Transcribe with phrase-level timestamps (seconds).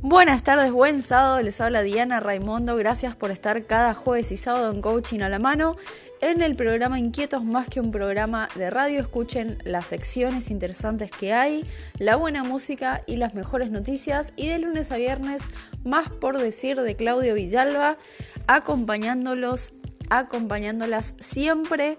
[0.00, 4.70] Buenas tardes, buen sábado, les habla Diana Raimondo, gracias por estar cada jueves y sábado
[4.70, 5.76] en Coaching a la mano.
[6.20, 11.32] En el programa Inquietos, más que un programa de radio, escuchen las secciones interesantes que
[11.32, 11.64] hay,
[11.98, 14.32] la buena música y las mejores noticias.
[14.36, 15.48] Y de lunes a viernes,
[15.82, 17.98] más por decir de Claudio Villalba,
[18.46, 19.72] acompañándolos,
[20.10, 21.98] acompañándolas siempre.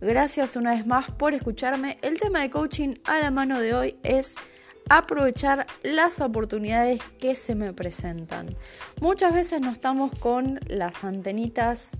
[0.00, 1.98] Gracias una vez más por escucharme.
[2.00, 4.36] El tema de coaching a la mano de hoy es
[4.88, 8.56] aprovechar las oportunidades que se me presentan.
[9.00, 11.96] Muchas veces no estamos con las antenitas,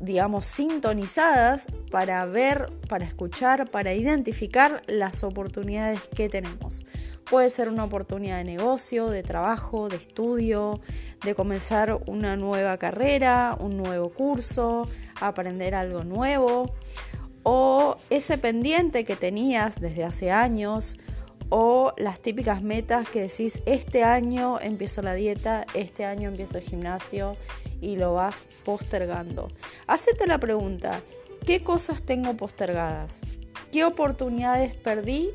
[0.00, 6.84] digamos, sintonizadas para ver, para escuchar, para identificar las oportunidades que tenemos.
[7.28, 10.80] Puede ser una oportunidad de negocio, de trabajo, de estudio,
[11.24, 14.88] de comenzar una nueva carrera, un nuevo curso,
[15.20, 16.72] aprender algo nuevo
[17.42, 20.98] o ese pendiente que tenías desde hace años
[21.48, 26.64] o las típicas metas que decís, este año empiezo la dieta, este año empiezo el
[26.64, 27.36] gimnasio
[27.80, 29.48] y lo vas postergando.
[29.86, 31.02] Hacete la pregunta,
[31.46, 33.22] ¿qué cosas tengo postergadas?
[33.70, 35.30] ¿Qué oportunidades perdí?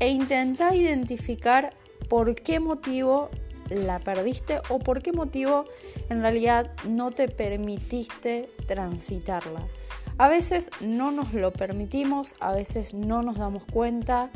[0.00, 1.74] E intenta identificar
[2.08, 3.30] por qué motivo
[3.68, 5.64] la perdiste o por qué motivo
[6.08, 9.66] en realidad no te permitiste transitarla.
[10.18, 14.30] A veces no nos lo permitimos, a veces no nos damos cuenta,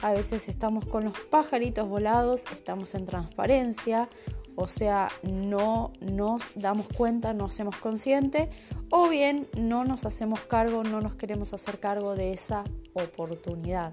[0.00, 4.08] a veces estamos con los pajaritos volados, estamos en transparencia,
[4.54, 8.48] o sea, no nos damos cuenta, no hacemos consciente,
[8.90, 12.62] o bien no nos hacemos cargo, no nos queremos hacer cargo de esa
[12.92, 13.92] oportunidad.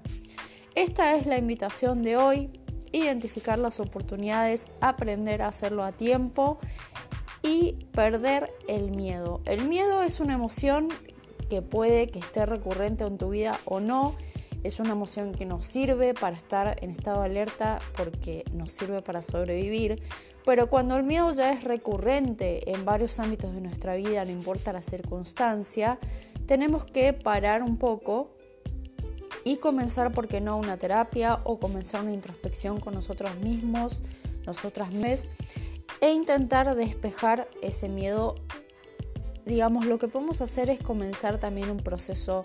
[0.76, 2.50] Esta es la invitación de hoy,
[2.92, 6.60] identificar las oportunidades, aprender a hacerlo a tiempo
[7.42, 9.40] y perder el miedo.
[9.44, 10.88] El miedo es una emoción
[11.52, 14.16] que puede que esté recurrente en tu vida o no
[14.64, 19.02] es una emoción que nos sirve para estar en estado de alerta porque nos sirve
[19.02, 20.02] para sobrevivir.
[20.46, 24.72] Pero cuando el miedo ya es recurrente en varios ámbitos de nuestra vida, no importa
[24.72, 25.98] la circunstancia,
[26.46, 28.30] tenemos que parar un poco
[29.44, 34.02] y comenzar, ¿por qué no?, una terapia o comenzar una introspección con nosotros mismos,
[34.46, 35.28] nosotras mismas,
[36.00, 38.36] e intentar despejar ese miedo.
[39.44, 42.42] Digamos, lo que podemos hacer es comenzar también un proceso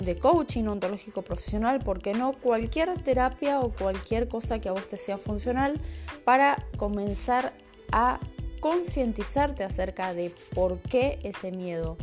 [0.00, 4.96] de coaching ontológico profesional, porque no cualquier terapia o cualquier cosa que a vos te
[4.96, 5.80] sea funcional
[6.24, 7.52] para comenzar
[7.92, 8.20] a
[8.60, 11.96] concientizarte acerca de por qué ese miedo.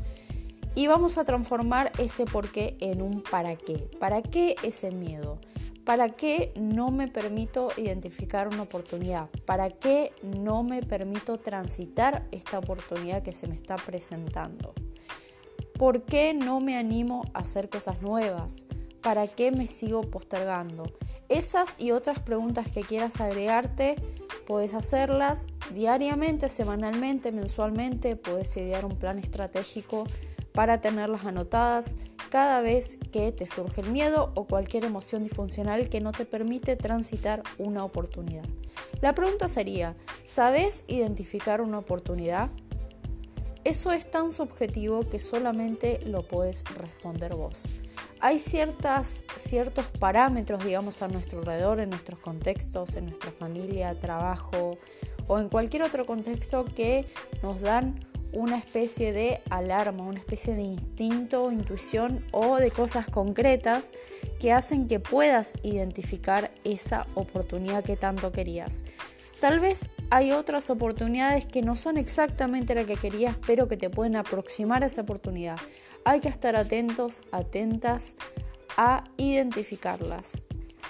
[0.76, 3.90] Y vamos a transformar ese por qué en un para qué.
[4.00, 5.40] ¿Para qué ese miedo?
[5.86, 9.30] ¿Para qué no me permito identificar una oportunidad?
[9.46, 14.74] ¿Para qué no me permito transitar esta oportunidad que se me está presentando?
[15.78, 18.66] ¿Por qué no me animo a hacer cosas nuevas?
[19.04, 20.92] ¿Para qué me sigo postergando?
[21.30, 23.96] Esas y otras preguntas que quieras agregarte,
[24.48, 30.06] puedes hacerlas diariamente, semanalmente, mensualmente, puedes idear un plan estratégico
[30.52, 31.96] para tenerlas anotadas
[32.30, 36.76] cada vez que te surge el miedo o cualquier emoción disfuncional que no te permite
[36.76, 38.46] transitar una oportunidad.
[39.02, 42.50] La pregunta sería, ¿sabes identificar una oportunidad?
[43.64, 47.66] Eso es tan subjetivo que solamente lo puedes responder vos.
[48.20, 54.78] Hay ciertas, ciertos parámetros, digamos, a nuestro alrededor, en nuestros contextos, en nuestra familia, trabajo
[55.28, 57.06] o en cualquier otro contexto que
[57.42, 58.00] nos dan
[58.36, 63.94] una especie de alarma, una especie de instinto, intuición o de cosas concretas
[64.40, 68.84] que hacen que puedas identificar esa oportunidad que tanto querías.
[69.40, 73.90] Tal vez hay otras oportunidades que no son exactamente la que querías, pero que te
[73.90, 75.58] pueden aproximar a esa oportunidad.
[76.04, 78.16] Hay que estar atentos, atentas
[78.78, 80.44] a identificarlas.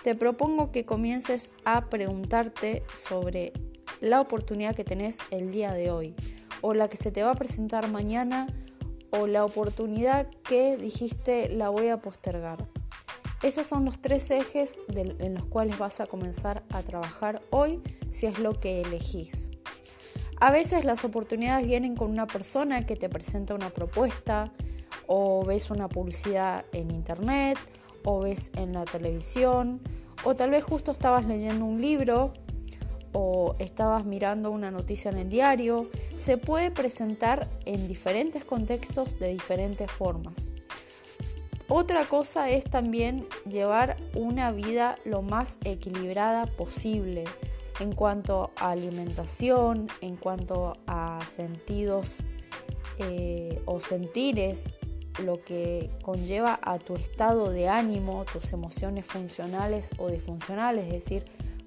[0.03, 3.53] Te propongo que comiences a preguntarte sobre
[4.01, 6.15] la oportunidad que tenés el día de hoy,
[6.65, 8.47] o la que se te va a presentar mañana,
[9.11, 12.67] o la oportunidad que dijiste la voy a postergar.
[13.43, 18.25] Esos son los tres ejes en los cuales vas a comenzar a trabajar hoy si
[18.25, 19.51] es lo que elegís.
[20.41, 24.51] A veces las oportunidades vienen con una persona que te presenta una propuesta
[25.05, 27.59] o ves una publicidad en internet
[28.05, 29.81] o ves en la televisión
[30.23, 32.33] o tal vez justo estabas leyendo un libro
[33.17, 35.89] o estabas mirando una noticia en el diario.
[36.17, 40.51] Se puede presentar en diferentes contextos de diferentes formas.
[41.69, 47.23] Otra cosa es también llevar una vida lo más equilibrada posible
[47.79, 52.21] en cuanto a alimentación, en cuanto a sentidos
[52.97, 54.69] eh, o sentires,
[55.23, 61.25] lo que conlleva a tu estado de ánimo, tus emociones funcionales o disfuncionales, es decir,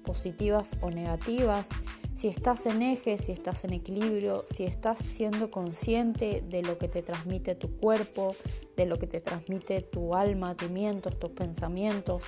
[0.09, 1.69] positivas o negativas,
[2.15, 6.87] si estás en eje, si estás en equilibrio, si estás siendo consciente de lo que
[6.87, 8.35] te transmite tu cuerpo,
[8.75, 12.23] de lo que te transmite tu alma, tus tus pensamientos,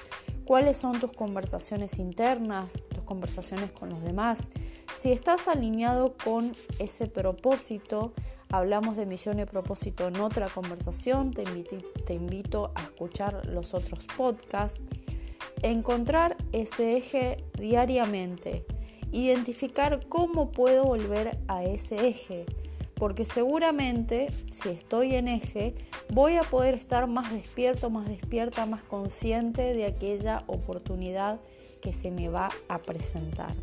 [0.46, 4.52] cuáles son tus conversaciones internas, tus conversaciones con los demás.
[4.96, 8.14] Si estás alineado con ese propósito,
[8.50, 13.74] hablamos de misión y propósito en otra conversación, te invito, te invito a escuchar los
[13.74, 14.84] otros podcasts.
[15.64, 18.66] Encontrar ese eje diariamente,
[19.12, 22.46] identificar cómo puedo volver a ese eje,
[22.96, 25.76] porque seguramente si estoy en eje
[26.10, 31.40] voy a poder estar más despierto, más despierta, más consciente de aquella oportunidad
[31.82, 33.56] que se me va a presentar.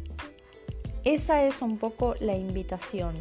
[1.05, 3.15] Esa es un poco la invitación.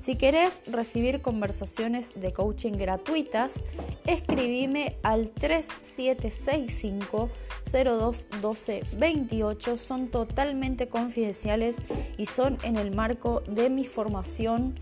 [0.00, 3.64] Si querés recibir conversaciones de coaching gratuitas,
[4.06, 7.28] escribime al 3765
[7.70, 9.76] 0212 28.
[9.76, 11.82] Son totalmente confidenciales
[12.16, 14.80] y son en el marco de mi formación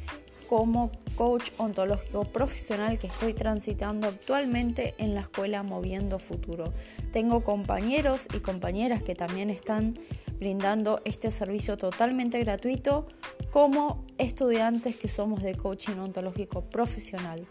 [0.49, 6.73] como coach ontológico profesional que estoy transitando actualmente en la escuela Moviendo Futuro.
[7.13, 9.99] Tengo compañeros y compañeras que también están
[10.39, 13.07] brindando este servicio totalmente gratuito
[13.51, 17.47] como estudiantes que somos de coaching ontológico profesional.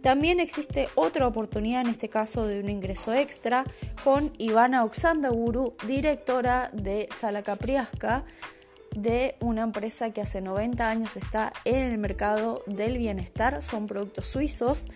[0.00, 3.64] También existe otra oportunidad, en este caso de un ingreso extra,
[4.02, 8.24] con Ivana Oxandaguru, directora de Sala Capriasca
[8.94, 14.26] de una empresa que hace 90 años está en el mercado del bienestar, son productos
[14.26, 14.88] suizos.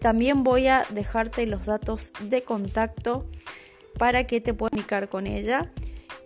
[0.00, 3.26] También voy a dejarte los datos de contacto
[3.98, 5.72] para que te puedas comunicar con ella.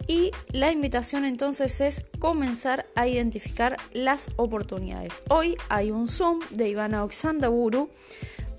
[0.06, 5.22] Y la invitación entonces es comenzar a identificar las oportunidades.
[5.28, 7.90] Hoy hay un Zoom de Ivana Oxandaburu.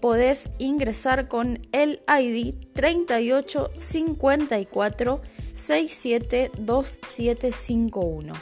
[0.02, 5.22] Podés ingresar con el ID 3854
[5.54, 8.34] 672751.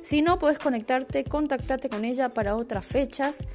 [0.00, 3.48] Si no puedes conectarte, contactate con ella para otras fechas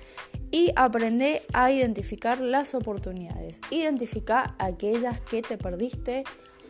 [0.51, 3.61] y aprende a identificar las oportunidades.
[3.71, 6.25] Identifica aquellas que te perdiste,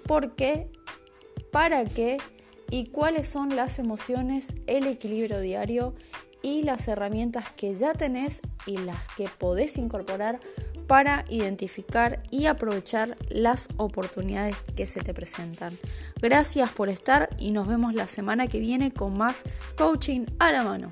[0.05, 0.69] por qué,
[1.51, 2.19] para qué
[2.69, 5.93] y cuáles son las emociones, el equilibrio diario
[6.41, 10.39] y las herramientas que ya tenés y las que podés incorporar
[10.87, 15.77] para identificar y aprovechar las oportunidades que se te presentan.
[16.21, 19.43] Gracias por estar y nos vemos la semana que viene con más
[19.77, 20.91] coaching a la mano.